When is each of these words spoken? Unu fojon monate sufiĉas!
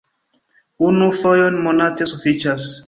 Unu 0.87 1.11
fojon 1.21 1.61
monate 1.69 2.11
sufiĉas! 2.15 2.71